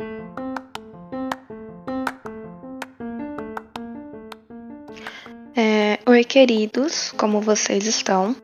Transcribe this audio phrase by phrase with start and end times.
[0.00, 0.06] É,
[6.06, 8.36] Oi, queridos, como vocês estão?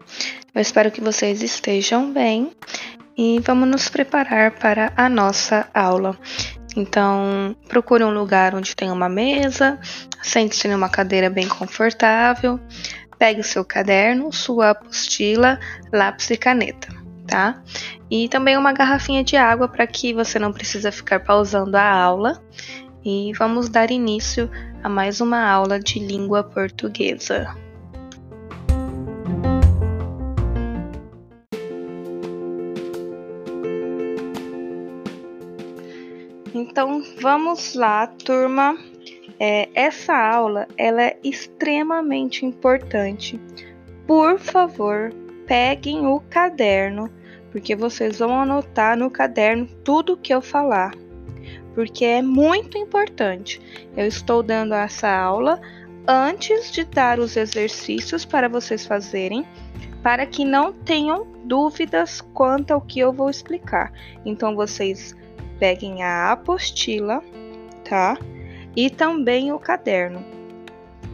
[0.53, 2.51] Eu espero que vocês estejam bem
[3.17, 6.19] e vamos nos preparar para a nossa aula.
[6.77, 9.79] Então, procure um lugar onde tem uma mesa,
[10.25, 12.59] sente-se em uma cadeira bem confortável,
[13.17, 15.61] pegue o seu caderno, sua apostila,
[15.93, 16.89] lápis e caneta,
[17.29, 17.63] tá?
[18.17, 22.41] E também uma garrafinha de água para que você não precisa ficar pausando a aula.
[23.05, 24.49] E vamos dar início
[24.85, 27.53] a mais uma aula de língua portuguesa.
[36.55, 38.79] Então vamos lá, turma.
[39.41, 43.41] É, essa aula ela é extremamente importante.
[44.07, 45.13] Por favor,
[45.49, 47.11] peguem o caderno,
[47.55, 50.93] porque vocês vão anotar no caderno tudo que eu falar,
[51.73, 53.63] porque é muito importante.
[53.97, 55.61] Eu estou dando essa aula
[56.05, 59.47] antes de dar os exercícios para vocês fazerem,
[60.03, 63.93] para que não tenham dúvidas quanto ao que eu vou explicar.
[64.27, 65.17] Então vocês
[65.61, 67.23] peguem a apostila,
[67.89, 68.19] tá?
[68.75, 70.25] E também o caderno.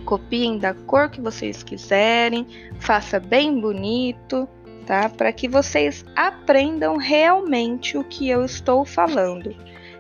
[0.07, 2.47] Copiem da cor que vocês quiserem,
[2.79, 4.49] faça bem bonito,
[4.91, 5.09] tá?
[5.09, 9.55] Para que vocês aprendam realmente o que eu estou falando.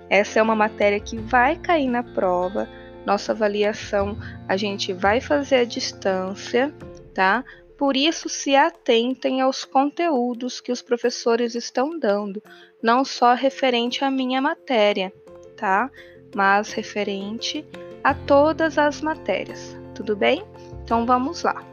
[0.08, 2.69] Essa é uma matéria que vai cair na prova.
[3.06, 6.74] Nossa avaliação a gente vai fazer à distância,
[7.14, 7.44] tá?
[7.78, 12.42] Por isso, se atentem aos conteúdos que os professores estão dando,
[12.82, 15.12] não só referente à minha matéria,
[15.56, 15.88] tá?
[16.34, 17.64] Mas referente
[18.02, 20.44] a todas as matérias, tudo bem?
[20.82, 21.69] Então vamos lá.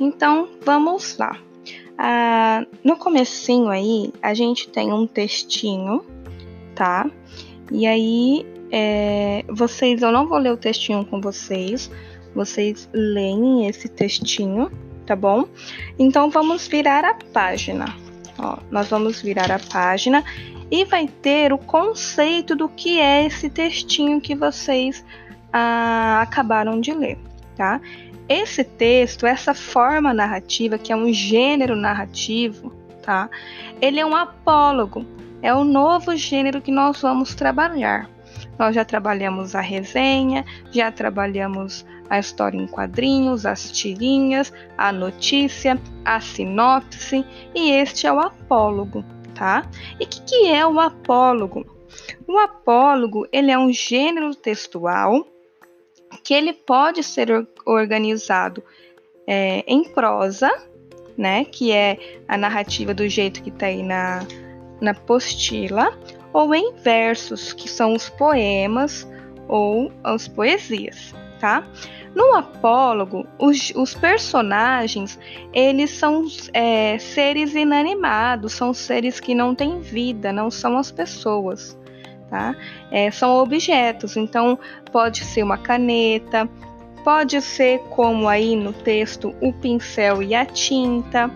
[0.00, 1.38] Então vamos lá.
[1.96, 6.04] Ah, no comecinho aí a gente tem um textinho,
[6.74, 7.08] tá?
[7.70, 11.90] E aí é, vocês, eu não vou ler o textinho com vocês,
[12.34, 14.70] vocês leem esse textinho,
[15.06, 15.46] tá bom?
[15.98, 17.86] Então vamos virar a página.
[18.36, 20.24] Ó, nós vamos virar a página
[20.70, 25.04] e vai ter o conceito do que é esse textinho que vocês
[25.52, 27.16] ah, acabaram de ler,
[27.56, 27.80] tá?
[28.28, 33.28] Esse texto, essa forma narrativa, que é um gênero narrativo, tá?
[33.80, 35.04] Ele é um apólogo,
[35.42, 38.08] é o novo gênero que nós vamos trabalhar.
[38.58, 45.80] Nós já trabalhamos a resenha, já trabalhamos a história em quadrinhos, as tirinhas, a notícia,
[46.04, 47.24] a sinopse
[47.54, 49.04] e este é o apólogo,
[49.34, 49.66] tá?
[50.00, 51.66] E o que, que é o apólogo?
[52.26, 55.26] O apólogo ele é um gênero textual
[56.22, 58.62] que ele pode ser organizado
[59.26, 60.50] é, em prosa,
[61.16, 61.44] né?
[61.44, 61.98] Que é
[62.28, 64.26] a narrativa do jeito que está aí na,
[64.80, 65.98] na apostila,
[66.32, 69.08] ou em versos, que são os poemas
[69.48, 71.14] ou as poesias
[71.44, 71.62] tá?
[72.14, 75.18] No apólogo, os, os personagens,
[75.52, 76.24] eles são
[76.54, 81.76] é, seres inanimados, são seres que não têm vida, não são as pessoas,
[82.28, 82.54] tá?
[82.90, 84.58] É, são objetos, então
[84.92, 86.48] pode ser uma caneta,
[87.04, 91.30] pode ser como aí no texto o pincel e a tinta,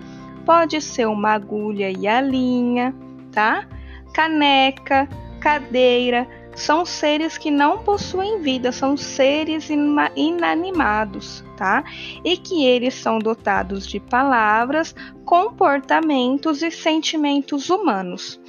[0.45, 2.95] pode ser uma agulha e a linha,
[3.33, 3.67] tá?
[4.15, 5.09] Caneca,
[5.41, 6.27] cadeira,
[6.59, 9.71] são seres que não possuem vida, são seres
[10.17, 11.85] inanimados, tá?
[12.25, 14.93] E que eles são dotados de palavras,
[15.25, 18.41] comportamentos e sentimentos humanos.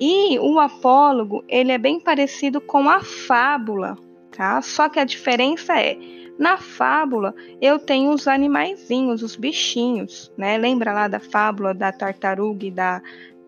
[0.00, 3.98] E o apólogo, ele é bem parecido com a fábula,
[4.32, 4.62] tá?
[4.62, 5.96] Só que a diferença é
[6.38, 10.56] na fábula, eu tenho os animaizinhos, os bichinhos, né?
[10.56, 13.02] Lembra lá da fábula da tartaruga e da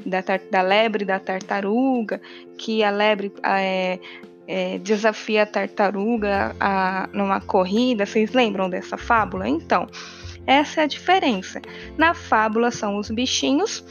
[0.04, 0.20] da,
[0.50, 2.20] da lebre da tartaruga,
[2.58, 3.98] que a lebre é,
[4.46, 8.04] é, desafia a tartaruga a, numa corrida.
[8.04, 9.48] Vocês lembram dessa fábula?
[9.48, 9.86] Então,
[10.46, 11.60] essa é a diferença.
[11.96, 13.84] Na fábula são os bichinhos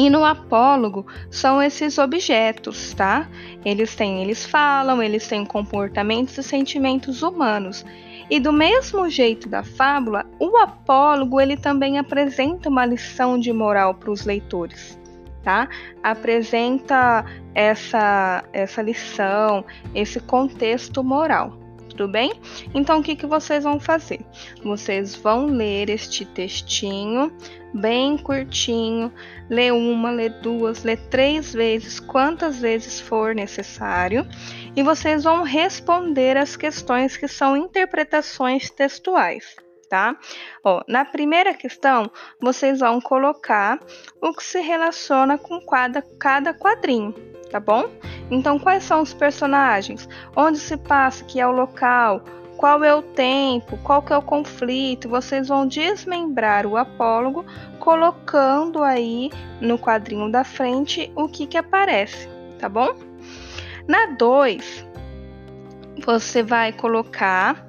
[0.00, 3.28] e no apólogo são esses objetos, tá?
[3.62, 7.84] Eles têm, eles falam, eles têm comportamentos e sentimentos humanos.
[8.30, 13.92] E do mesmo jeito da fábula, o apólogo ele também apresenta uma lição de moral
[13.94, 14.98] para os leitores
[15.42, 15.68] tá?
[16.02, 17.24] Apresenta
[17.54, 19.64] essa, essa lição,
[19.94, 21.59] esse contexto moral.
[21.90, 22.32] Tudo bem?
[22.74, 24.20] Então, o que, que vocês vão fazer?
[24.62, 27.32] Vocês vão ler este textinho
[27.72, 29.12] bem curtinho,
[29.48, 34.26] ler uma, ler duas, ler três vezes, quantas vezes for necessário,
[34.74, 39.56] e vocês vão responder as questões que são interpretações textuais,
[39.88, 40.16] tá?
[40.64, 42.10] Ó, na primeira questão,
[42.40, 43.78] vocês vão colocar
[44.20, 47.12] o que se relaciona com cada, cada quadrinho,
[47.50, 47.90] tá bom?
[48.30, 50.08] Então, quais são os personagens?
[50.36, 52.22] Onde se passa, que é o local,
[52.60, 55.08] qual é o tempo, qual que é o conflito.
[55.08, 57.42] Vocês vão desmembrar o apólogo,
[57.78, 59.30] colocando aí
[59.62, 62.28] no quadrinho da frente o que que aparece,
[62.58, 62.94] tá bom?
[63.88, 64.86] Na 2,
[66.04, 67.66] você vai colocar,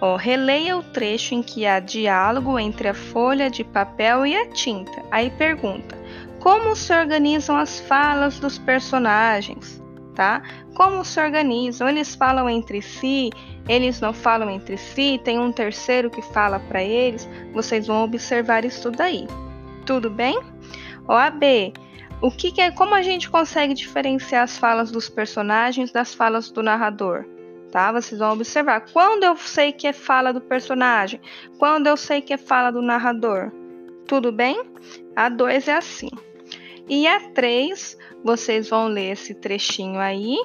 [0.00, 4.50] ó, releia o trecho em que há diálogo entre a folha de papel e a
[4.50, 5.04] tinta.
[5.10, 5.96] Aí pergunta:
[6.40, 9.81] como se organizam as falas dos personagens?
[10.14, 10.42] Tá?
[10.74, 11.88] Como se organizam?
[11.88, 13.30] Eles falam entre si?
[13.68, 15.20] Eles não falam entre si?
[15.24, 17.28] Tem um terceiro que fala para eles?
[17.54, 19.26] Vocês vão observar isso daí.
[19.86, 20.38] Tudo bem?
[21.08, 21.72] OAB.
[22.20, 22.70] O que, que é?
[22.70, 27.24] Como a gente consegue diferenciar as falas dos personagens das falas do narrador?
[27.70, 27.90] Tá?
[27.90, 28.84] Vocês vão observar.
[28.92, 31.20] Quando eu sei que é fala do personagem?
[31.58, 33.50] Quando eu sei que é fala do narrador?
[34.06, 34.62] Tudo bem?
[35.16, 36.10] A 2 é assim.
[36.88, 40.36] E a 3, vocês vão ler esse trechinho aí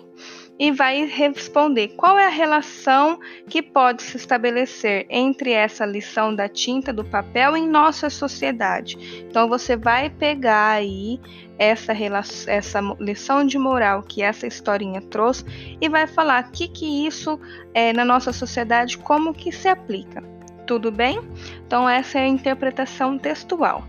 [0.59, 6.49] e vai responder qual é a relação que pode se estabelecer entre essa lição da
[6.49, 9.25] tinta do papel em nossa sociedade.
[9.29, 11.19] Então você vai pegar aí
[11.59, 15.45] essa, relação, essa lição de moral que essa historinha trouxe
[15.79, 17.39] e vai falar o que, que isso
[17.73, 20.23] é na nossa sociedade, como que se aplica.
[20.65, 21.19] Tudo bem?
[21.65, 23.83] Então essa é a interpretação textual.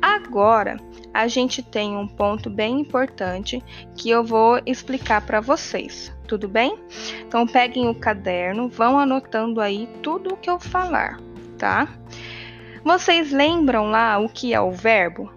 [0.00, 0.76] Agora,
[1.12, 3.62] a gente tem um ponto bem importante
[3.96, 6.78] que eu vou explicar para vocês, tudo bem?
[7.26, 11.20] Então peguem o caderno, vão anotando aí tudo o que eu falar,
[11.58, 11.88] tá?
[12.82, 15.30] Vocês lembram lá o que é o verbo?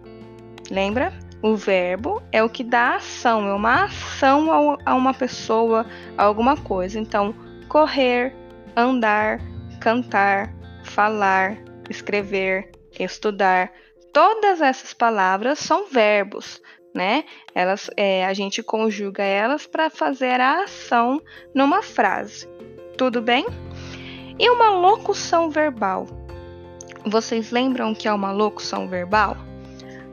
[0.72, 1.12] Lembra?
[1.42, 5.86] O verbo é o que dá ação, é uma ação a uma pessoa,
[6.18, 6.98] a alguma coisa.
[6.98, 7.36] Então,
[7.68, 8.34] correr,
[8.78, 9.42] andar,
[9.82, 10.54] cantar,
[10.86, 11.58] falar,
[11.90, 13.74] escrever, estudar,
[14.14, 16.62] Todas essas palavras são verbos,
[16.94, 17.24] né?
[17.56, 21.20] Elas, é, a gente conjuga elas para fazer a ação
[21.52, 22.48] numa frase.
[22.96, 23.44] Tudo bem?
[24.38, 26.06] E uma locução verbal?
[27.04, 29.36] Vocês lembram que é uma locução verbal?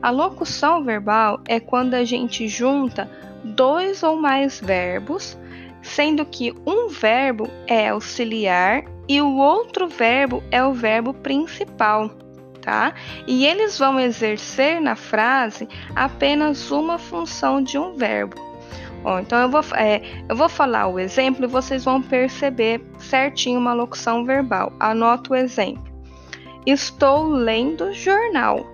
[0.01, 3.07] A locução verbal é quando a gente junta
[3.43, 5.37] dois ou mais verbos,
[5.83, 12.09] sendo que um verbo é auxiliar e o outro verbo é o verbo principal
[12.61, 12.93] tá?
[13.27, 18.51] E eles vão exercer na frase apenas uma função de um verbo.
[19.19, 23.73] Então eu vou, é, eu vou falar o exemplo e vocês vão perceber certinho uma
[23.73, 24.71] locução verbal.
[24.79, 25.83] Anota o exemplo.
[26.65, 28.65] Estou lendo jornal.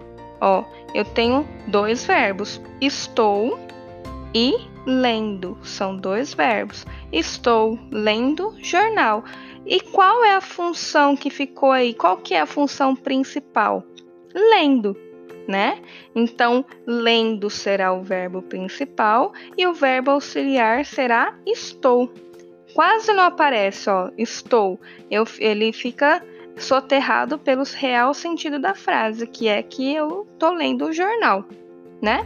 [0.42, 0.64] Ó,
[0.94, 2.62] eu tenho dois verbos.
[2.82, 3.58] Estou
[4.34, 5.58] e lendo.
[5.64, 6.86] São dois verbos.
[7.12, 9.24] Estou lendo jornal.
[9.66, 11.94] E qual é a função que ficou aí?
[11.94, 13.84] Qual que é a função principal?
[14.34, 14.96] Lendo,
[15.48, 15.82] né?
[16.16, 22.12] Então, lendo será o verbo principal e o verbo auxiliar será estou.
[22.74, 24.80] Quase não aparece, ó, estou.
[25.10, 26.24] Eu, ele fica
[26.58, 31.46] soterrado pelos real sentido da frase, que é que eu tô lendo o jornal,
[32.02, 32.26] né?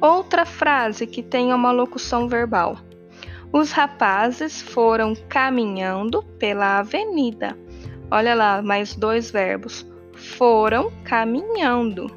[0.00, 2.76] Outra frase que tem uma locução verbal.
[3.54, 7.56] Os rapazes foram caminhando pela avenida.
[8.10, 9.86] Olha lá, mais dois verbos.
[10.12, 12.10] Foram caminhando,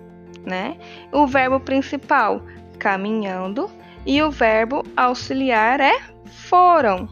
[0.43, 0.79] né?
[1.11, 2.41] O verbo principal,
[2.79, 3.69] caminhando,
[4.03, 7.07] e o verbo auxiliar é foram,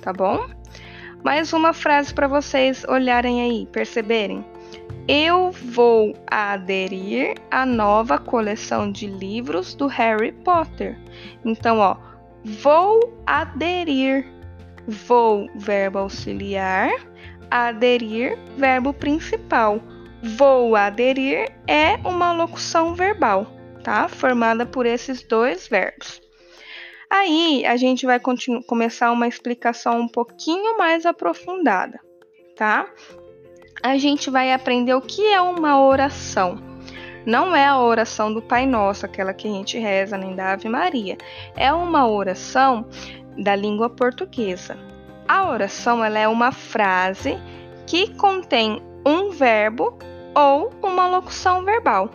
[0.00, 0.46] tá bom?
[1.24, 4.46] Mais uma frase para vocês olharem aí, perceberem.
[5.08, 10.96] Eu vou aderir à nova coleção de livros do Harry Potter.
[11.44, 12.05] Então, ó,
[12.46, 14.24] Vou aderir.
[14.86, 16.92] Vou, verbo auxiliar.
[17.50, 19.80] Aderir, verbo principal.
[20.22, 23.48] Vou aderir é uma locução verbal,
[23.82, 24.06] tá?
[24.06, 26.20] Formada por esses dois verbos.
[27.10, 31.98] Aí a gente vai começar uma explicação um pouquinho mais aprofundada,
[32.54, 32.88] tá?
[33.82, 36.75] A gente vai aprender o que é uma oração
[37.26, 40.68] não é a oração do Pai Nosso, aquela que a gente reza, nem da Ave
[40.68, 41.18] Maria.
[41.56, 42.86] É uma oração
[43.36, 44.78] da língua portuguesa.
[45.26, 47.36] A oração ela é uma frase
[47.84, 49.98] que contém um verbo
[50.36, 52.10] ou uma locução verbal.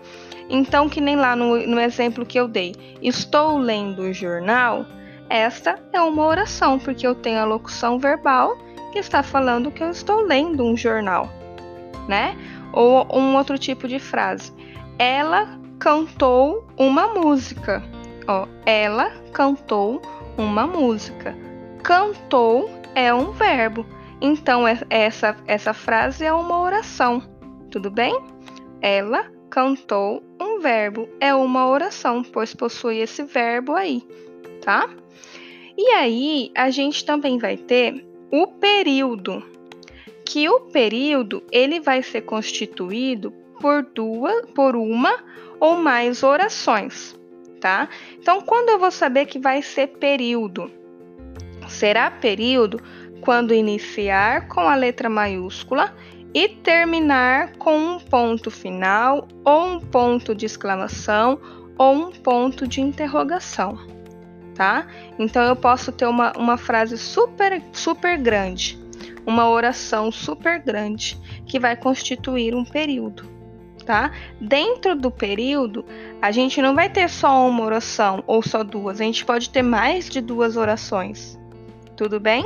[0.50, 4.86] Então, que nem lá no, no exemplo que eu dei, estou lendo o jornal,
[5.30, 8.58] esta é uma oração, porque eu tenho a locução verbal
[8.94, 11.30] que está falando que eu estou lendo um jornal,
[12.08, 12.38] né?
[12.74, 14.54] Ou um outro tipo de frase
[15.02, 17.82] ela cantou uma música.
[18.28, 20.00] Ó, ela cantou
[20.38, 21.36] uma música.
[21.82, 23.84] Cantou é um verbo.
[24.22, 27.20] Então essa essa frase é uma oração,
[27.72, 28.16] Tudo bem?
[28.80, 31.10] Ela cantou um verbo.
[31.20, 34.04] É uma oração, pois possui esse verbo aí,
[34.62, 34.88] tá?
[35.76, 39.44] E aí, a gente também vai ter o período,
[40.24, 45.16] que o período ele vai ser constituído por duas, por uma
[45.60, 47.16] ou mais orações,
[47.62, 47.88] tá?
[48.20, 50.72] Então, quando eu vou saber que vai ser período?
[51.68, 52.82] Será período
[53.22, 55.96] quando iniciar com a letra maiúscula
[56.34, 61.40] e terminar com um ponto final ou um ponto de exclamação
[61.78, 63.78] ou um ponto de interrogação,
[64.56, 64.88] tá?
[65.20, 68.80] Então eu posso ter uma, uma frase super, super grande,
[69.26, 73.41] uma oração super grande que vai constituir um período,
[73.86, 74.12] tá?
[74.40, 75.86] Dentro do período,
[76.22, 79.62] a gente não vai ter só uma oração ou só duas, a gente pode ter
[79.62, 81.40] mais de duas orações,
[81.96, 82.46] tudo bem?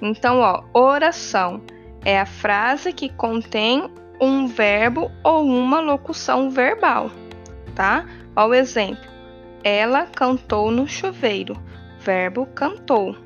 [0.00, 1.62] Então, ó, oração
[2.04, 3.88] é a frase que contém
[4.20, 7.10] um verbo ou uma locução verbal,
[7.74, 8.06] tá?
[8.36, 9.10] Ó o exemplo.
[9.64, 11.54] Ela cantou no chuveiro.
[12.00, 13.16] Verbo cantou,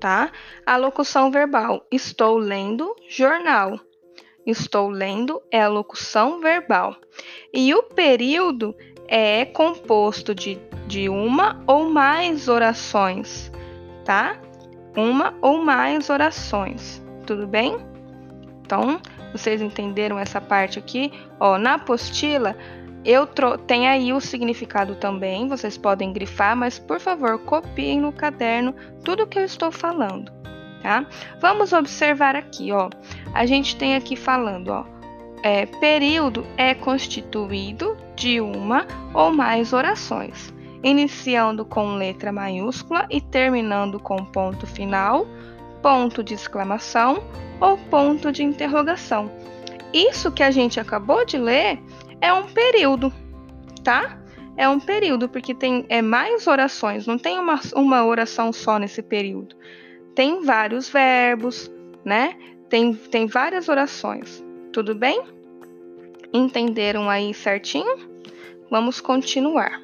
[0.00, 0.30] tá?
[0.64, 1.86] A locução verbal.
[1.90, 3.78] Estou lendo jornal.
[4.46, 6.94] Estou lendo é a locução verbal.
[7.52, 8.76] E o período
[9.08, 13.50] é composto de, de uma ou mais orações,
[14.04, 14.40] tá?
[14.96, 17.02] Uma ou mais orações.
[17.26, 17.76] Tudo bem?
[18.62, 19.00] Então,
[19.32, 21.12] vocês entenderam essa parte aqui?
[21.40, 22.56] Ó, na apostila,
[23.04, 23.26] eu
[23.66, 28.74] tem aí o significado também, vocês podem grifar, mas por favor, copiem no caderno
[29.04, 30.32] tudo que eu estou falando,
[30.82, 31.06] tá?
[31.40, 32.90] Vamos observar aqui, ó.
[33.34, 34.84] A gente tem aqui falando, ó,
[35.42, 40.52] é, período é constituído de uma ou mais orações,
[40.82, 45.26] iniciando com letra maiúscula e terminando com ponto final,
[45.82, 47.22] ponto de exclamação
[47.60, 49.30] ou ponto de interrogação.
[49.92, 51.78] Isso que a gente acabou de ler
[52.20, 53.12] é um período,
[53.84, 54.18] tá?
[54.56, 59.02] É um período, porque tem é, mais orações, não tem uma, uma oração só nesse
[59.02, 59.54] período.
[60.14, 61.70] Tem vários verbos,
[62.04, 62.34] né?
[62.68, 64.42] Tem, tem várias orações.
[64.72, 65.22] Tudo bem?
[66.32, 67.96] Entenderam aí certinho?
[68.70, 69.80] Vamos continuar.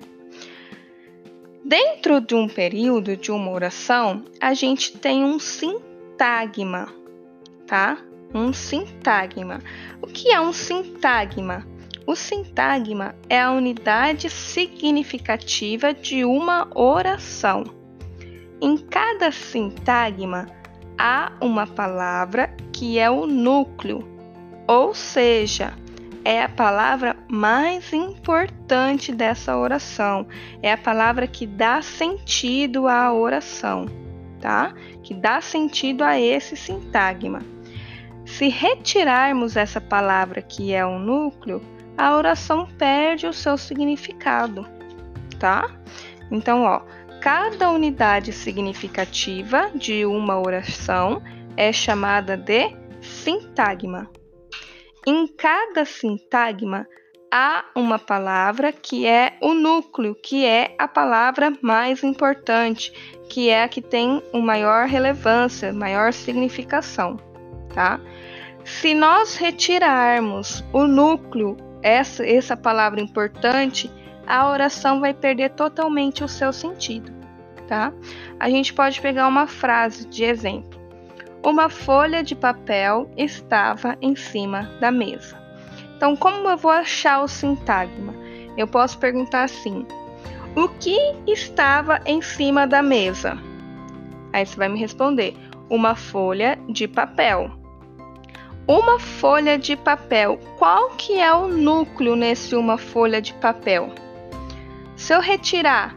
[1.65, 6.93] Dentro de um período de uma oração, a gente tem um sintagma,
[7.67, 7.99] tá?
[8.35, 9.61] Um sintagma.
[10.03, 11.65] O que é um sintagma?
[12.05, 17.63] O sintagma é a unidade significativa de uma oração.
[18.61, 20.47] Em cada sintagma
[21.03, 24.09] há uma palavra que é o núcleo,
[24.69, 25.75] ou seja,
[26.25, 30.29] é a palavra mais importante dessa oração,
[30.63, 33.87] é a palavra que dá sentido à oração,
[34.41, 34.73] tá?
[35.03, 37.41] Que dá sentido a esse sintagma.
[38.25, 41.61] Se retirarmos essa palavra que é o núcleo,
[41.99, 44.65] a oração perde o seu significado,
[45.41, 45.69] tá?
[46.31, 46.81] Então, ó,
[47.23, 51.23] cada unidade significativa de uma oração
[51.57, 54.11] é chamada de sintagma.
[55.07, 56.87] Em cada sintagma
[57.33, 62.93] há uma palavra que é o núcleo, que é a palavra mais importante,
[63.29, 67.17] que é a que tem o maior relevância, maior significação
[67.73, 68.01] tá?
[68.65, 73.91] Se nós retirarmos o núcleo, essa, essa palavra importante,
[74.27, 77.13] a oração vai perder totalmente o seu sentido,
[77.67, 77.93] tá?
[78.39, 80.81] A gente pode pegar uma frase de exemplo.
[81.45, 85.37] Uma folha de papel estava em cima da mesa.
[85.97, 88.15] Então, como eu vou achar o sintagma?
[88.57, 89.85] Eu posso perguntar assim:
[90.55, 93.37] O que estava em cima da mesa?
[94.33, 95.37] Aí você vai me responder:
[95.69, 97.51] Uma folha de papel.
[98.69, 100.39] Uma folha de papel.
[100.59, 103.93] Qual que é o núcleo nesse uma folha de papel?
[105.03, 105.97] Se eu retirar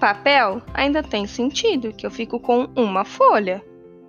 [0.00, 3.62] papel, ainda tem sentido que eu fico com uma folha,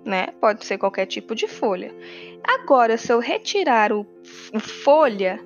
[0.06, 0.28] né?
[0.40, 1.94] Pode ser qualquer tipo de folha.
[2.42, 4.06] Agora, se eu retirar o,
[4.54, 5.38] o folha,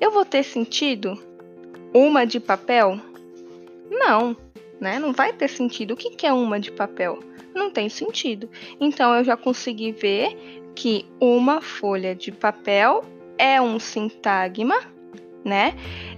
[0.00, 1.20] eu vou ter sentido
[1.92, 3.00] uma de papel?
[3.90, 4.36] Não,
[4.80, 5.00] né?
[5.00, 5.94] Não vai ter sentido.
[5.94, 7.18] O que, que é uma de papel?
[7.52, 8.48] Não tem sentido.
[8.78, 13.02] Então eu já consegui ver que uma folha de papel
[13.36, 14.78] é um sintagma,
[15.48, 15.74] né?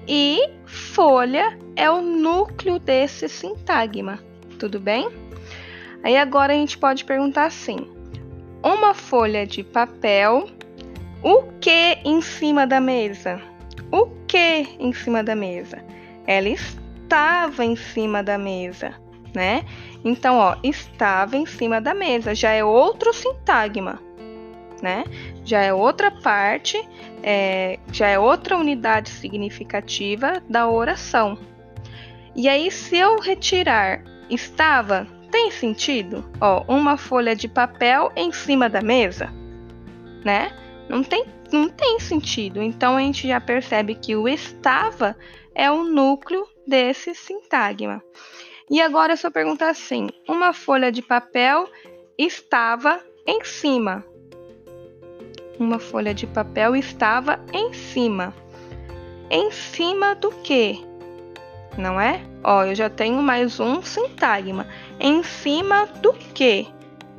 [0.06, 4.18] E folha é o núcleo desse sintagma,
[4.58, 5.08] tudo bem?
[6.02, 7.88] Aí agora a gente pode perguntar assim:
[8.62, 10.48] uma folha de papel,
[11.22, 13.40] o que em cima da mesa?
[13.92, 15.82] O que em cima da mesa?
[16.26, 18.94] Ela estava em cima da mesa,
[19.34, 19.64] né?
[20.04, 24.09] Então, ó, estava em cima da mesa, já é outro sintagma
[24.82, 25.04] né?
[25.44, 26.80] Já é outra parte,
[27.22, 31.38] é, já é outra unidade significativa da oração.
[32.34, 36.24] E aí, se eu retirar estava, tem sentido?
[36.40, 39.32] Ó, uma folha de papel em cima da mesa,
[40.24, 40.52] né?
[40.88, 42.62] Não tem, não tem sentido.
[42.62, 45.16] Então a gente já percebe que o estava
[45.54, 48.02] é o núcleo desse sintagma.
[48.70, 51.68] E agora se eu perguntar assim: uma folha de papel
[52.16, 54.04] estava em cima.
[55.60, 58.32] Uma folha de papel estava em cima.
[59.30, 60.82] Em cima do que?
[61.76, 62.22] Não é?
[62.42, 64.66] Ó, eu já tenho mais um sintagma.
[64.98, 66.66] Em cima do que?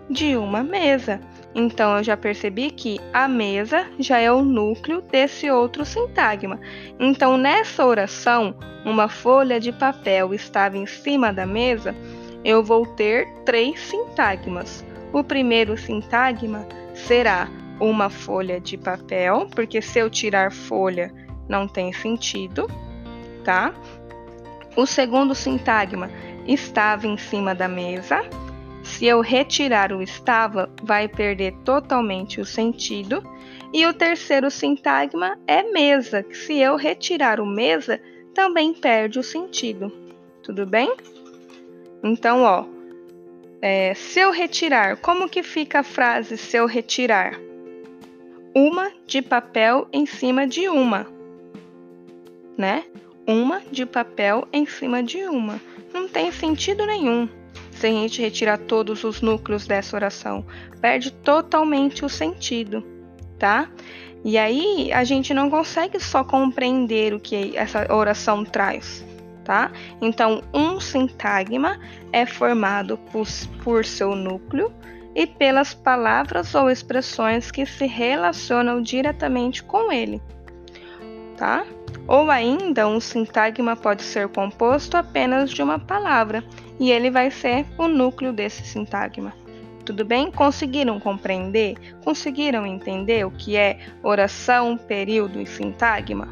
[0.09, 1.21] De uma mesa.
[1.53, 6.59] Então eu já percebi que a mesa já é o núcleo desse outro sintagma.
[6.99, 11.95] Então nessa oração, uma folha de papel estava em cima da mesa,
[12.43, 14.83] eu vou ter três sintagmas.
[15.13, 17.47] O primeiro sintagma será
[17.81, 21.11] uma folha de papel, porque se eu tirar folha
[21.49, 22.69] não tem sentido,
[23.43, 23.73] tá?
[24.77, 26.09] O segundo sintagma
[26.47, 28.21] estava em cima da mesa.
[28.83, 33.21] Se eu retirar o estava, vai perder totalmente o sentido.
[33.73, 37.99] E o terceiro sintagma é mesa, que se eu retirar o mesa,
[38.33, 39.91] também perde o sentido.
[40.43, 40.93] Tudo bem?
[42.03, 42.65] Então, ó,
[43.61, 47.39] é, se eu retirar, como que fica a frase se eu retirar?
[48.53, 51.07] Uma de papel em cima de uma,
[52.57, 52.83] né?
[53.25, 55.59] Uma de papel em cima de uma.
[55.93, 57.29] Não tem sentido nenhum
[57.71, 60.45] se a gente retirar todos os núcleos dessa oração.
[60.81, 62.83] Perde totalmente o sentido,
[63.39, 63.69] tá?
[64.23, 69.05] E aí a gente não consegue só compreender o que essa oração traz,
[69.45, 69.71] tá?
[70.01, 71.79] Então, um sintagma
[72.11, 73.25] é formado por,
[73.63, 74.71] por seu núcleo
[75.15, 80.21] e pelas palavras ou expressões que se relacionam diretamente com ele,
[81.37, 81.65] tá?
[82.07, 86.43] Ou ainda, um sintagma pode ser composto apenas de uma palavra
[86.79, 89.33] e ele vai ser o núcleo desse sintagma.
[89.85, 90.31] Tudo bem?
[90.31, 91.75] Conseguiram compreender?
[92.03, 96.27] Conseguiram entender o que é oração, período e sintagma?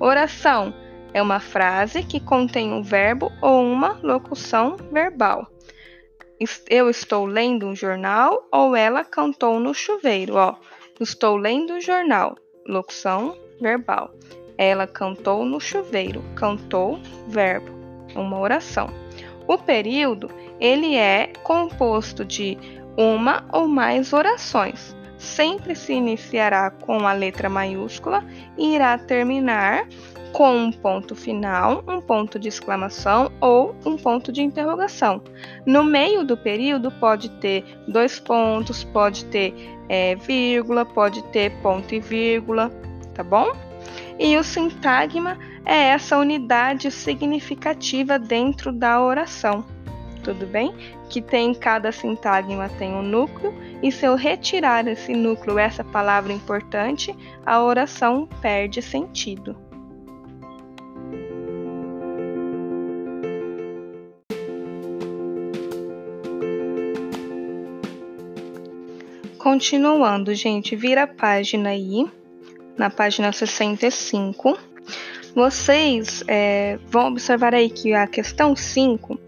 [0.00, 0.74] Oração
[1.12, 5.48] é uma frase que contém um verbo ou uma locução verbal.
[6.70, 10.36] Eu estou lendo um jornal ou ela cantou no chuveiro.
[10.36, 10.54] Ó,
[11.00, 12.36] estou lendo um jornal.
[12.66, 14.14] Locução verbal.
[14.56, 16.22] Ela cantou no chuveiro.
[16.36, 17.72] Cantou, verbo.
[18.14, 18.88] Uma oração.
[19.48, 22.56] O período, ele é composto de
[22.96, 24.96] uma ou mais orações.
[25.16, 28.24] Sempre se iniciará com a letra maiúscula
[28.56, 29.88] e irá terminar
[30.32, 35.22] com um ponto final, um ponto de exclamação ou um ponto de interrogação.
[35.66, 39.54] No meio do período pode ter dois pontos, pode ter
[39.88, 42.70] é, vírgula, pode ter ponto e vírgula,
[43.14, 43.52] tá bom?
[44.18, 49.64] E o sintagma é essa unidade significativa dentro da oração.
[50.22, 50.74] Tudo bem?
[51.08, 56.32] Que tem cada sintagma tem um núcleo, e se eu retirar esse núcleo, essa palavra
[56.32, 59.67] importante, a oração perde sentido.
[69.50, 72.06] Continuando, gente, vira a página aí,
[72.76, 74.58] na página 65
[75.34, 79.18] vocês é, vão observar aí que a questão 5,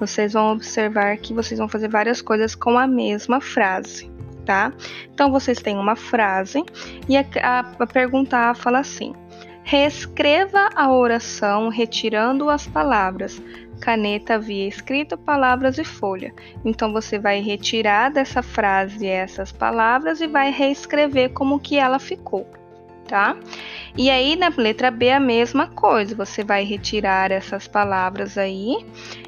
[0.00, 4.10] vocês vão observar que vocês vão fazer várias coisas com a mesma frase,
[4.44, 4.72] tá?
[5.14, 6.64] Então vocês têm uma frase
[7.08, 9.14] e a, a, a pergunta fala assim:
[9.62, 13.40] reescreva a oração retirando as palavras
[13.82, 16.32] caneta, via escrito, palavras e folha.
[16.64, 22.46] Então você vai retirar dessa frase essas palavras e vai reescrever como que ela ficou
[23.08, 23.36] tá?
[23.94, 28.74] E aí na letra B a mesma coisa, você vai retirar essas palavras aí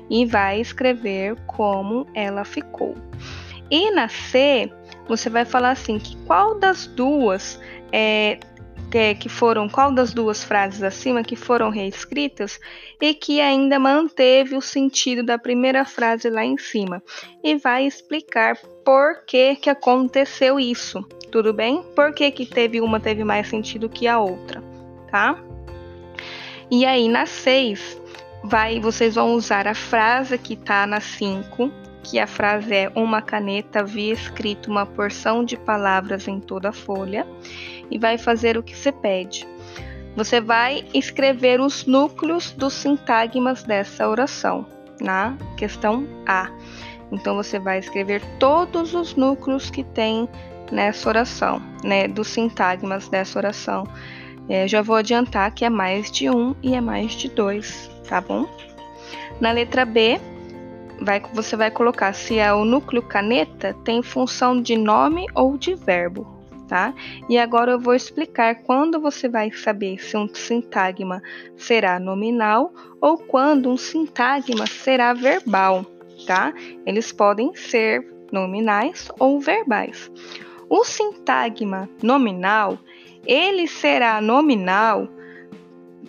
[0.09, 2.95] e vai escrever como ela ficou.
[3.71, 4.73] E na C,
[5.07, 7.61] você vai falar assim que qual das duas
[7.93, 8.39] é,
[9.15, 12.61] que, foram, qual das duas frases acima que foram reescritas
[13.01, 17.03] e que ainda manteve o sentido da primeira frase lá em cima.
[17.43, 21.03] E vai explicar por que, que aconteceu isso,
[21.33, 21.83] tudo bem?
[21.97, 24.63] Por que, que teve uma teve mais sentido que a outra,
[25.11, 25.37] tá?
[26.71, 28.01] E aí na 6,
[28.45, 33.23] vai, vocês vão usar a frase que tá na 5, que a frase é uma
[33.23, 37.27] caneta havia escrito uma porção de palavras em toda a folha
[37.91, 39.49] e vai fazer o que se pede.
[40.15, 44.67] Você vai escrever os núcleos dos sintagmas dessa oração
[45.01, 46.51] na questão A.
[47.11, 50.29] Então você vai escrever todos os núcleos que tem
[50.71, 52.07] nessa oração, né?
[52.07, 53.85] Dos sintagmas dessa oração.
[54.49, 58.21] É, já vou adiantar que é mais de um e é mais de dois, tá
[58.21, 58.47] bom?
[59.41, 60.21] Na letra B,
[61.01, 65.75] vai, você vai colocar se é o núcleo caneta tem função de nome ou de
[65.75, 66.27] verbo,
[66.69, 66.95] tá?
[67.29, 71.23] E agora eu vou explicar quando você vai saber se um sintagma
[71.57, 75.85] será nominal ou quando um sintagma será verbal,
[76.27, 76.53] tá?
[76.87, 80.11] Eles podem ser nominais ou verbais.
[80.69, 82.79] O sintagma nominal,
[83.27, 85.09] ele será nominal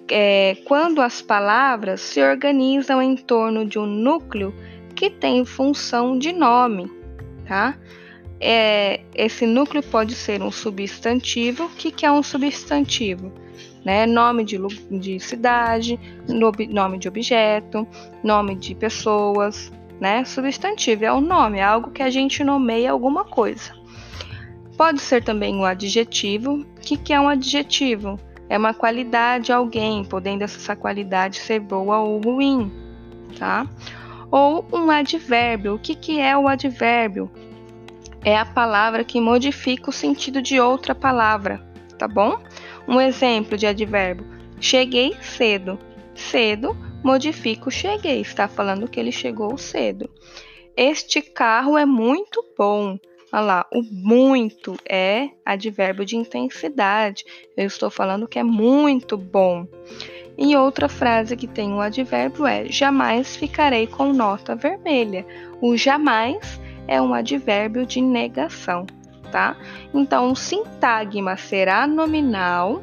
[0.09, 4.53] é, quando as palavras se organizam em torno de um núcleo
[4.95, 6.91] que tem função de nome,
[7.45, 7.77] tá?
[8.39, 11.65] É, esse núcleo pode ser um substantivo.
[11.65, 13.31] O que, que é um substantivo?
[13.83, 14.05] Né?
[14.05, 14.57] Nome de,
[14.89, 15.99] de cidade,
[16.69, 17.87] nome de objeto,
[18.23, 20.25] nome de pessoas, né?
[20.25, 23.73] Substantivo é o nome, é algo que a gente nomeia alguma coisa.
[24.77, 26.61] Pode ser também um adjetivo.
[26.61, 28.19] O que, que é um adjetivo?
[28.49, 32.71] É uma qualidade de alguém, podendo essa qualidade ser boa ou ruim,
[33.39, 33.67] tá?
[34.35, 35.75] Ou um advérbio.
[35.75, 37.31] O que, que é o advérbio?
[38.21, 41.65] É a palavra que modifica o sentido de outra palavra,
[41.97, 42.37] tá bom?
[42.85, 44.27] Um exemplo de advérbio:
[44.59, 45.79] cheguei cedo.
[46.13, 50.09] Cedo modifica o cheguei, está falando que ele chegou cedo.
[50.75, 52.99] Este carro é muito bom.
[53.31, 57.23] Olha lá, o muito é advérbio de intensidade.
[57.55, 59.65] Eu estou falando que é muito bom.
[60.37, 65.25] E outra frase que tem um advérbio é: jamais ficarei com nota vermelha.
[65.61, 68.85] O jamais é um advérbio de negação,
[69.31, 69.55] tá?
[69.93, 72.81] Então, o sintagma será nominal,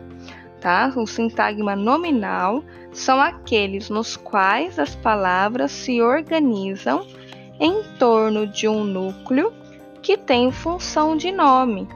[0.61, 0.93] tá?
[0.97, 7.07] O sintagma nominal são aqueles nos quais as palavras se organizam
[7.61, 9.53] em torno de um núcleo
[10.03, 11.89] que tem função de nome,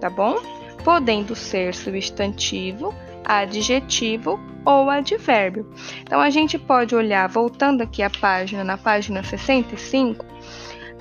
[0.00, 0.36] tá bom?
[0.84, 2.94] Podendo ser substantivo,
[3.38, 5.68] adjetivo ou advérbio.
[6.02, 10.24] Então a gente pode olhar, voltando aqui a página, na página 65,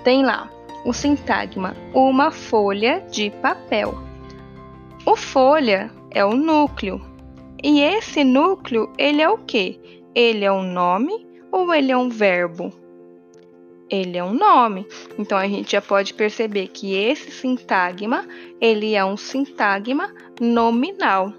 [0.04, 0.50] tem lá
[0.86, 3.98] o sintagma uma folha de papel.
[5.06, 7.02] O folha é o núcleo.
[7.62, 9.80] E esse núcleo, ele é o que?
[10.16, 12.72] Ele é um nome ou ele é um verbo?
[13.90, 14.88] ele é um nome.
[15.18, 18.26] Então a gente já pode perceber que esse sintagma,
[18.62, 21.34] ele é um sintagma nominal.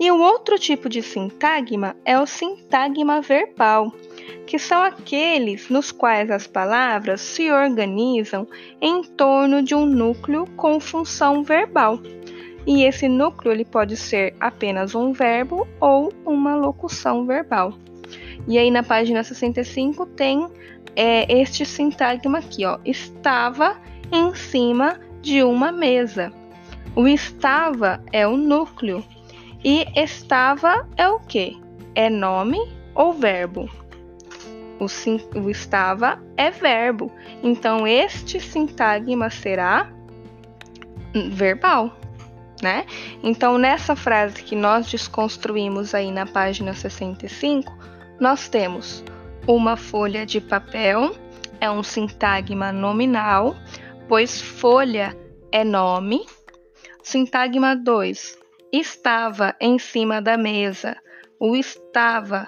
[0.00, 3.92] E o outro tipo de sintagma é o sintagma verbal,
[4.46, 8.48] que são aqueles nos quais as palavras se organizam
[8.80, 12.00] em torno de um núcleo com função verbal.
[12.66, 17.74] E esse núcleo ele pode ser apenas um verbo ou uma locução verbal.
[18.48, 20.48] E aí na página 65 tem
[20.96, 23.76] é, este sintagma aqui, ó, estava
[24.10, 26.32] em cima de uma mesa.
[26.96, 29.04] O estava é o núcleo
[29.64, 31.60] e estava é o que?
[31.94, 32.58] É nome
[32.94, 33.68] ou verbo?
[34.78, 37.12] O, sim, o estava é verbo.
[37.42, 39.90] Então este sintagma será
[41.30, 41.94] verbal,
[42.62, 42.86] né?
[43.22, 47.72] Então nessa frase que nós desconstruímos aí na página 65,
[48.18, 49.04] nós temos
[49.46, 51.14] uma folha de papel
[51.60, 53.54] é um sintagma nominal,
[54.08, 55.14] pois folha
[55.52, 56.24] é nome.
[57.02, 58.38] Sintagma 2.
[58.72, 60.96] Estava em cima da mesa.
[61.40, 62.46] O estava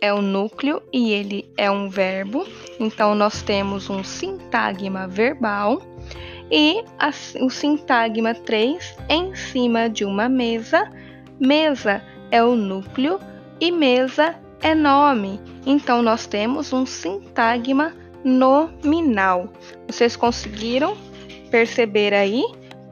[0.00, 2.44] é o núcleo e ele é um verbo.
[2.80, 5.80] Então, nós temos um sintagma verbal.
[6.50, 10.90] E a, o sintagma 3, em cima de uma mesa.
[11.38, 12.02] Mesa
[12.32, 13.20] é o núcleo
[13.60, 15.40] e mesa é nome.
[15.64, 19.48] Então, nós temos um sintagma nominal.
[19.86, 20.96] Vocês conseguiram
[21.50, 22.42] perceber aí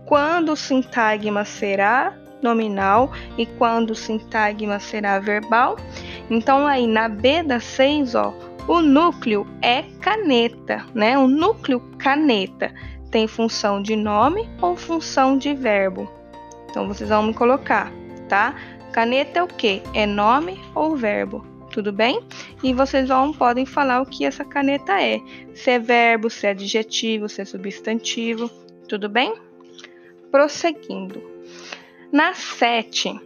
[0.06, 5.76] quando o sintagma será nominal e quando o sintagma será verbal?
[6.30, 8.32] Então, aí na B da 6, ó,
[8.66, 11.16] o núcleo é caneta, né?
[11.18, 12.72] O núcleo caneta
[13.10, 16.10] tem função de nome ou função de verbo.
[16.70, 17.90] Então, vocês vão me colocar,
[18.28, 18.54] tá?
[18.92, 19.82] Caneta é o que?
[19.94, 21.44] É nome ou verbo?
[21.78, 22.20] tudo bem?
[22.62, 25.20] E vocês vão podem falar o que essa caneta é,
[25.54, 28.50] se é verbo, se é adjetivo, se é substantivo,
[28.88, 29.34] tudo bem?
[30.30, 31.37] Prosseguindo.
[32.10, 33.20] Na 7,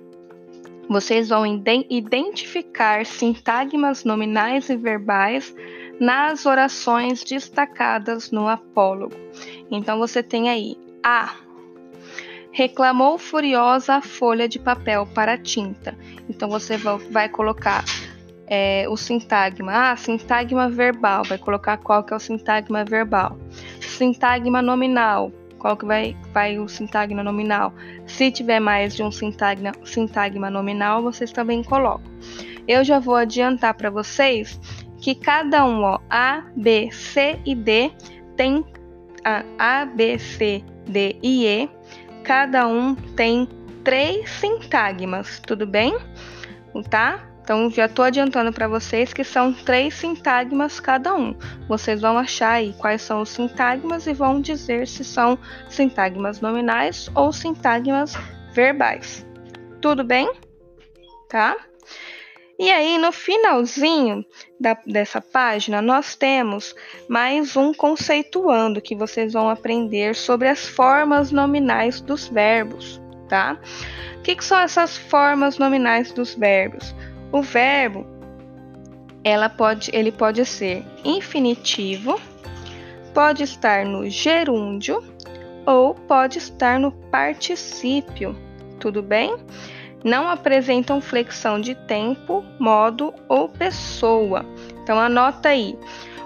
[0.88, 5.54] vocês vão identificar sintagmas nominais e verbais
[6.00, 9.14] nas orações destacadas no apólogo.
[9.70, 11.34] Então você tem aí a
[12.50, 15.96] reclamou furiosa a folha de papel para tinta.
[16.28, 17.84] Então você vai colocar
[18.46, 19.72] é, o sintagma.
[19.92, 23.38] Ah, sintagma verbal, vai colocar qual que é o sintagma verbal.
[23.80, 27.72] Sintagma nominal, qual que vai, vai o sintagma nominal.
[28.04, 32.10] Se tiver mais de um sintagma, sintagma nominal, vocês também colocam.
[32.66, 34.60] Eu já vou adiantar para vocês
[34.98, 37.92] que cada um, ó, A, B, C e D,
[38.36, 38.64] tem
[39.24, 41.70] a, a B, C, D e E,
[42.24, 43.48] cada um tem
[43.84, 45.96] três sintagmas, tudo bem?
[46.90, 47.31] Tá?
[47.42, 51.36] Então já estou adiantando para vocês que são três sintagmas cada um.
[51.68, 57.10] Vocês vão achar aí quais são os sintagmas e vão dizer se são sintagmas nominais
[57.14, 58.14] ou sintagmas
[58.52, 59.26] verbais.
[59.80, 60.32] Tudo bem?
[61.28, 61.56] Tá?
[62.58, 64.24] E aí, no finalzinho
[64.60, 66.76] da, dessa página, nós temos
[67.08, 73.58] mais um conceituando que vocês vão aprender sobre as formas nominais dos verbos, tá?
[74.18, 76.94] O que, que são essas formas nominais dos verbos?
[77.32, 78.06] O verbo,
[79.24, 82.20] ela pode, ele pode ser infinitivo,
[83.14, 85.02] pode estar no gerúndio
[85.66, 88.36] ou pode estar no particípio,
[88.78, 89.36] tudo bem?
[90.04, 94.44] não apresentam flexão de tempo, modo ou pessoa.
[94.82, 95.78] Então anota aí.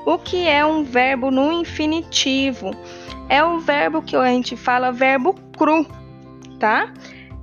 [0.05, 2.71] O que é um verbo no infinitivo?
[3.29, 5.85] É um verbo que a gente fala verbo cru,
[6.61, 6.93] tá?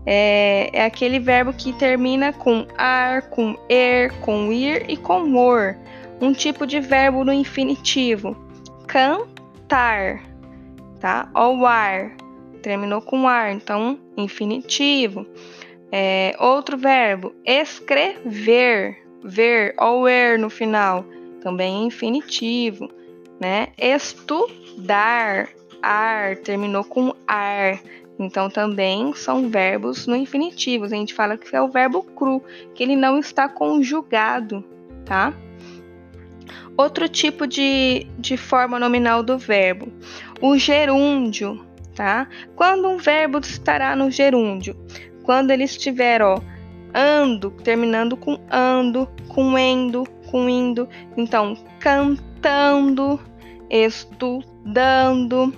[0.05, 5.77] É, é aquele verbo que termina com ar, com er, com ir e com or.
[6.21, 8.35] Um tipo de verbo no infinitivo.
[8.87, 10.21] Cantar,
[10.99, 11.29] tá?
[11.33, 12.11] O ar
[12.63, 15.27] terminou com ar, então infinitivo.
[15.91, 21.05] É, outro verbo, escrever, ver ou er no final,
[21.41, 22.89] também infinitivo,
[23.39, 23.67] né?
[23.77, 25.49] Estudar,
[25.83, 27.79] ar, terminou com ar,
[28.23, 30.85] então também são verbos no infinitivo.
[30.85, 34.63] A gente fala que é o verbo cru, que ele não está conjugado,
[35.05, 35.33] tá?
[36.75, 39.91] Outro tipo de, de forma nominal do verbo,
[40.41, 41.63] o gerúndio,
[41.95, 42.27] tá?
[42.55, 44.75] Quando um verbo estará no gerúndio?
[45.23, 46.39] quando ele estiver, ó,
[46.93, 50.87] ando, terminando com ando, com endo, com indo.
[51.17, 53.19] Então, cantando,
[53.69, 55.53] estudando,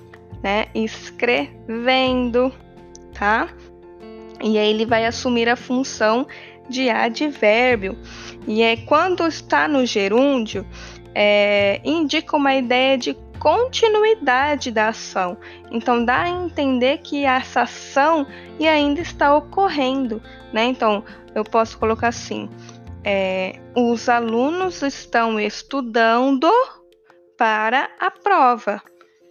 [0.45, 2.53] né, escrevendo,
[3.17, 3.49] tá?
[4.39, 6.27] E aí ele vai assumir a função
[6.69, 7.97] de advérbio.
[8.47, 10.63] E é quando está no gerúndio,
[11.15, 15.35] é, indica uma ideia de continuidade da ação.
[15.71, 18.27] Então dá a entender que essa ação
[18.59, 20.21] ainda está ocorrendo,
[20.53, 20.65] né?
[20.65, 21.03] Então
[21.33, 22.47] eu posso colocar assim:
[23.03, 26.51] é, os alunos estão estudando
[27.35, 28.79] para a prova.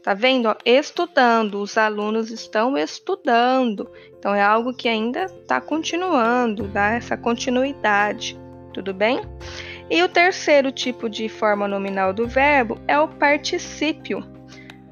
[0.04, 0.54] Tá vendo?
[0.66, 3.90] Estudando, os alunos estão estudando.
[4.18, 8.38] Então é algo que ainda está continuando, dá essa continuidade.
[8.74, 9.22] Tudo bem?
[9.88, 14.22] E o terceiro tipo de forma nominal do verbo é o particípio,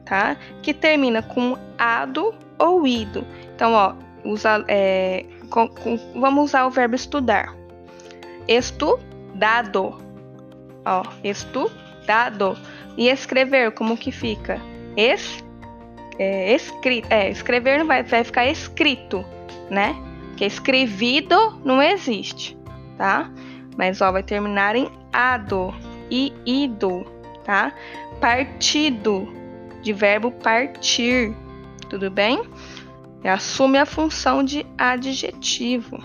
[0.07, 0.35] tá?
[0.63, 3.27] Que termina com ado ou ido.
[3.55, 3.95] Então, ó,
[4.25, 7.55] usa, é, com, com, vamos usar o verbo estudar.
[8.49, 9.95] Estudado.
[10.87, 12.57] Ó, estudado.
[12.97, 14.72] E escrever, como que fica?
[14.97, 15.45] Es,
[16.19, 19.25] é, escrito, é, escrever não vai, vai ficar escrito,
[19.71, 19.97] né?
[20.29, 22.57] Porque escrevido não existe,
[22.97, 23.31] tá?
[23.77, 25.75] mas ó, vai terminar em ado
[26.11, 27.05] e ido,
[27.45, 27.73] tá?
[28.21, 29.29] Partido,
[29.83, 31.35] de verbo partir,
[31.89, 32.43] tudo bem?
[33.25, 35.99] E assume a função de adjetivo.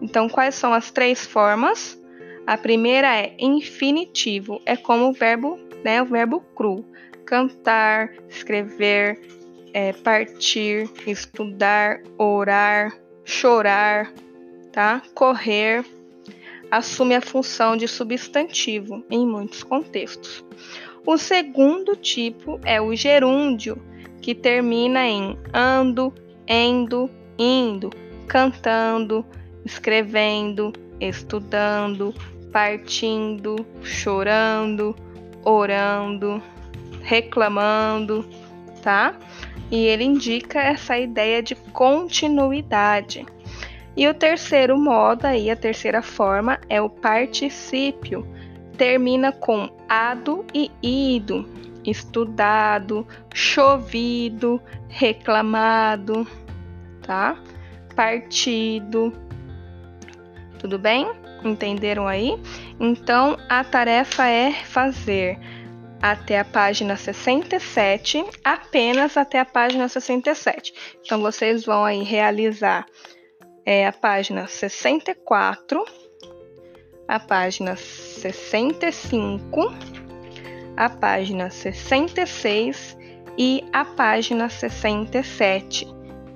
[0.00, 2.00] Então, quais são as três formas?
[2.46, 6.84] A primeira é infinitivo, é como o verbo, né, o verbo cru.
[7.28, 9.20] Cantar, escrever,
[9.74, 12.90] é, partir, estudar, orar,
[13.22, 14.10] chorar,
[14.72, 15.02] tá?
[15.14, 15.84] Correr,
[16.70, 20.42] assume a função de substantivo em muitos contextos.
[21.04, 23.76] O segundo tipo é o gerúndio,
[24.22, 26.14] que termina em ando,
[26.46, 27.90] endo, indo,
[28.26, 29.22] cantando,
[29.66, 32.14] escrevendo, estudando,
[32.50, 34.96] partindo, chorando,
[35.44, 36.42] orando,
[37.08, 38.28] reclamando,
[38.82, 39.14] tá?
[39.70, 43.24] E ele indica essa ideia de continuidade.
[43.96, 48.26] E o terceiro modo, aí, a terceira forma, é o particípio.
[48.76, 51.48] Termina com ado e ido,
[51.82, 56.26] estudado, chovido, reclamado,
[57.02, 57.42] tá?
[57.96, 59.14] Partido.
[60.58, 61.10] Tudo bem?
[61.42, 62.38] Entenderam aí?
[62.78, 65.38] Então, a tarefa é fazer
[66.00, 70.72] até a página 67, apenas até a página 67.
[71.04, 72.86] Então, vocês vão aí realizar
[73.70, 75.84] é a página 64,
[77.06, 79.60] a página 65,
[80.74, 82.96] a página 66
[83.36, 85.86] e a página 67,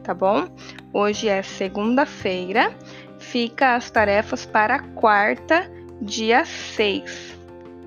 [0.04, 0.46] tá bom?
[0.92, 2.76] Hoje é segunda-feira,
[3.18, 5.72] fica as tarefas para quarta,
[6.02, 7.34] dia 6,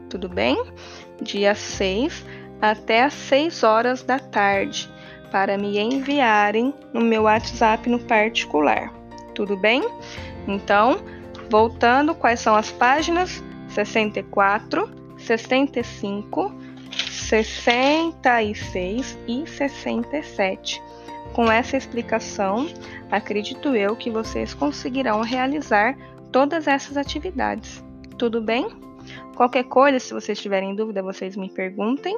[0.10, 0.58] tudo bem?
[1.22, 2.26] Dia 6
[2.62, 4.90] até às 6 horas da tarde,
[5.32, 8.94] para me enviarem no meu WhatsApp no particular,
[9.34, 9.84] tudo bem?
[10.48, 11.00] Então,
[11.50, 13.44] voltando, quais são as páginas?
[13.70, 16.54] 64, 65,
[16.92, 20.82] 66 e 67.
[21.34, 22.70] Com essa explicação,
[23.12, 25.98] acredito eu que vocês conseguirão realizar
[26.32, 27.84] todas essas atividades.
[28.18, 28.70] Tudo bem?
[29.36, 32.18] Qualquer coisa, se vocês tiverem dúvida, vocês me perguntem.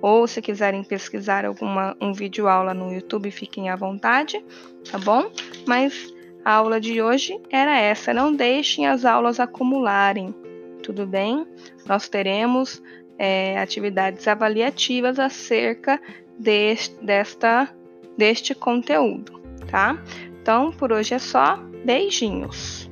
[0.00, 4.44] Ou se quiserem pesquisar alguma um vídeo aula no YouTube, fiquem à vontade,
[4.90, 5.30] tá bom?
[5.66, 8.12] Mas a aula de hoje era essa.
[8.12, 10.34] Não deixem as aulas acumularem,
[10.82, 11.46] tudo bem?
[11.86, 12.82] Nós teremos
[13.18, 16.00] é, atividades avaliativas acerca
[16.38, 17.74] deste, desta,
[18.16, 20.00] deste conteúdo, tá?
[20.40, 21.56] Então, por hoje é só.
[21.84, 22.85] Beijinhos!